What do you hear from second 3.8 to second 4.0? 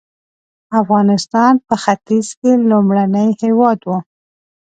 و.